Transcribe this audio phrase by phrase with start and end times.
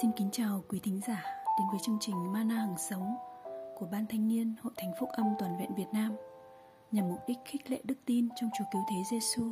[0.00, 1.24] Xin kính chào quý thính giả
[1.58, 3.16] đến với chương trình Mana Hằng Sống
[3.76, 6.16] của Ban Thanh niên Hội Thánh Phúc Âm Toàn vẹn Việt Nam
[6.92, 9.42] nhằm mục đích khích lệ đức tin trong Chúa Cứu Thế Giêsu.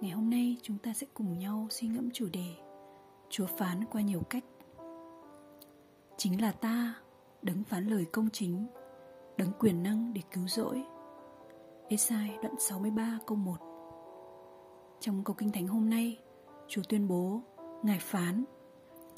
[0.00, 2.54] Ngày hôm nay chúng ta sẽ cùng nhau suy ngẫm chủ đề
[3.28, 4.44] Chúa phán qua nhiều cách.
[6.16, 6.94] Chính là ta,
[7.42, 8.66] đấng phán lời công chính,
[9.36, 10.82] đấng quyền năng để cứu rỗi.
[11.88, 13.56] Esai đoạn 63 câu 1
[15.00, 16.18] Trong câu kinh thánh hôm nay,
[16.68, 17.40] Chúa tuyên bố
[17.82, 18.44] Ngài phán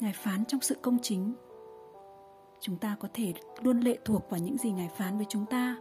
[0.01, 1.33] Ngài phán trong sự công chính.
[2.59, 5.77] Chúng ta có thể luôn lệ thuộc vào những gì Ngài phán với chúng ta.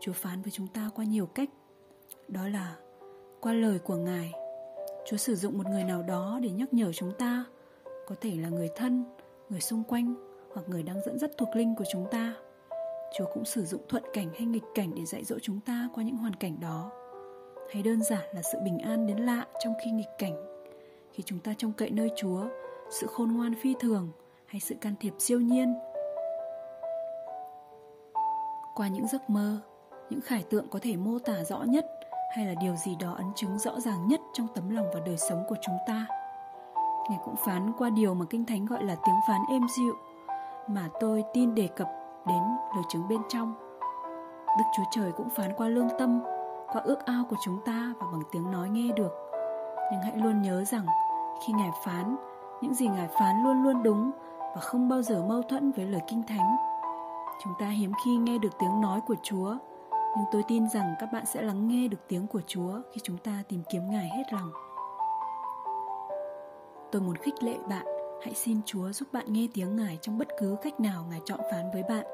[0.00, 1.50] Chúa phán với chúng ta qua nhiều cách.
[2.28, 2.76] Đó là
[3.40, 4.32] qua lời của Ngài.
[5.06, 7.44] Chúa sử dụng một người nào đó để nhắc nhở chúng ta.
[8.06, 9.04] Có thể là người thân,
[9.48, 10.14] người xung quanh
[10.54, 12.34] Hoặc người đang dẫn dắt thuộc linh của chúng ta.
[13.18, 16.04] Chúa cũng sử dụng thuận cảnh hay nghịch cảnh để dạy dỗ chúng ta qua
[16.04, 16.90] những hoàn cảnh đó.
[17.72, 20.34] Hay đơn giản là sự bình an đến lạ trong khi nghịch cảnh.
[21.12, 22.44] Khi chúng ta trông cậy nơi chúa
[22.90, 24.10] sự khôn ngoan phi thường
[24.46, 25.74] hay sự can thiệp siêu nhiên.
[28.74, 29.60] Qua những giấc mơ,
[30.10, 31.86] những khải tượng có thể mô tả rõ nhất
[32.36, 35.16] hay là điều gì đó ấn chứng rõ ràng nhất trong tấm lòng và đời
[35.16, 36.06] sống của chúng ta.
[37.10, 39.94] Ngài cũng phán qua điều mà kinh thánh gọi là tiếng phán êm dịu
[40.68, 41.88] mà tôi tin đề cập
[42.26, 42.42] đến
[42.74, 43.54] lời chứng bên trong.
[44.58, 46.20] Đức chúa trời cũng phán qua lương tâm,
[46.72, 49.12] qua ước ao của chúng ta và bằng tiếng nói nghe được.
[49.92, 50.86] Nhưng hãy luôn nhớ rằng
[51.46, 52.16] khi ngài phán
[52.60, 54.10] những gì ngài phán luôn luôn đúng
[54.54, 56.56] và không bao giờ mâu thuẫn với lời kinh thánh.
[57.44, 59.56] Chúng ta hiếm khi nghe được tiếng nói của chúa,
[59.90, 63.18] nhưng tôi tin rằng các bạn sẽ lắng nghe được tiếng của chúa khi chúng
[63.18, 64.50] ta tìm kiếm ngài hết lòng.
[66.92, 67.86] Tôi muốn khích lệ bạn,
[68.22, 71.40] hãy xin chúa giúp bạn nghe tiếng ngài trong bất cứ cách nào ngài chọn
[71.52, 72.06] phán với bạn.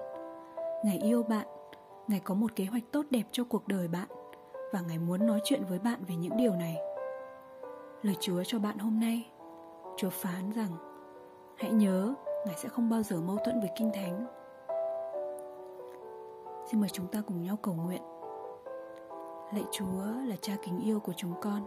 [0.84, 1.47] Ngài yêu bạn,
[2.08, 4.08] ngài có một kế hoạch tốt đẹp cho cuộc đời bạn,
[4.73, 6.77] và ngài muốn nói chuyện với bạn về những điều này.
[8.03, 9.31] Lời chúa cho bạn hôm nay
[9.97, 10.70] chúa phán rằng,
[11.56, 12.14] hãy nhớ,
[12.47, 14.27] ngài sẽ không bao giờ mâu thuẫn với kinh thánh.
[16.70, 18.02] Xin mời chúng ta cùng nhau cầu nguyện.
[19.52, 21.63] Lạy chúa là cha kính yêu của chúng con.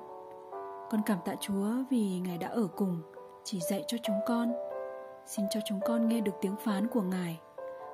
[0.89, 3.01] Con cảm tạ chúa vì ngài đã ở cùng,
[3.43, 4.53] chỉ dạy cho chúng con.
[5.25, 7.39] Xin cho chúng con nghe được tiếng phán của ngài.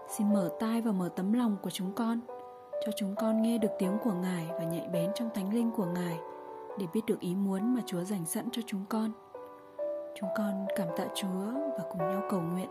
[0.07, 2.19] Xin mở tai và mở tấm lòng của chúng con.
[2.85, 5.85] Cho chúng con nghe được tiếng của ngài và nhạy bén trong thánh linh của
[5.85, 6.19] ngài,
[6.79, 9.11] để biết được ý muốn mà chúa dành sẵn cho chúng con
[10.15, 12.69] chúng con cảm tạ chúa và cùng nhau cầu nguyện.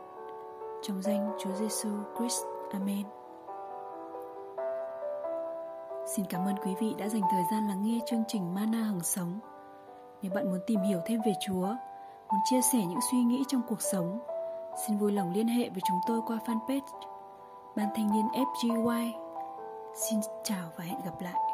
[0.82, 1.88] Trong danh chúa giêsu
[2.18, 2.42] christ,
[2.72, 3.04] amen.
[6.06, 9.00] Xin cảm ơn quý vị đã dành thời gian lắng nghe chương trình mana hằng
[9.00, 9.38] sống.
[10.22, 11.66] Nếu bạn muốn tìm hiểu thêm về chúa,
[12.28, 14.18] muốn chia sẻ những suy nghĩ trong cuộc sống,
[14.86, 16.80] xin vui lòng liên hệ với chúng tôi qua fanpage
[17.76, 19.10] ban thanh niên fgy
[19.94, 21.51] Xin chào và hẹn gặp lại.